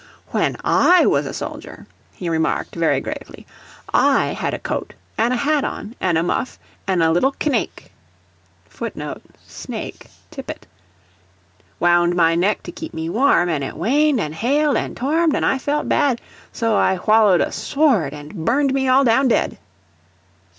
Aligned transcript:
"When 0.29 0.57
I 0.63 1.05
was 1.05 1.27
a 1.27 1.31
soldier," 1.31 1.85
he 2.11 2.27
remarked, 2.27 2.73
very 2.73 2.99
gravely, 3.01 3.45
"I 3.93 4.33
had 4.33 4.51
a 4.55 4.57
coat 4.57 4.95
an' 5.15 5.31
a 5.31 5.35
hat 5.35 5.63
on, 5.63 5.93
an' 6.01 6.17
a 6.17 6.23
muff 6.23 6.57
an' 6.87 7.03
a 7.03 7.11
little 7.11 7.35
knake 7.45 7.91
[Footnote: 8.67 9.21
Snake: 9.45 10.07
tippet.] 10.31 10.65
wound 11.79 12.15
my 12.15 12.33
neck 12.33 12.63
to 12.63 12.71
keep 12.71 12.95
me 12.95 13.09
warm, 13.09 13.47
an' 13.47 13.61
it 13.61 13.77
wained, 13.77 14.19
an' 14.19 14.33
hailed, 14.33 14.75
an' 14.75 14.95
'tormed, 14.95 15.35
an' 15.35 15.43
I 15.43 15.59
felt 15.59 15.87
bad, 15.87 16.19
so 16.51 16.75
I 16.75 16.95
whallowed 16.97 17.41
a 17.41 17.51
sword 17.51 18.11
an' 18.15 18.43
burned 18.43 18.73
me 18.73 18.87
all 18.87 19.03
down 19.03 19.27
dead." 19.27 19.59